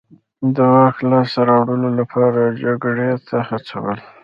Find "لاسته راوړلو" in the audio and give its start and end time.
1.11-1.89